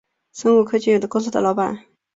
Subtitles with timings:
[0.31, 1.85] 生物科技公司的老板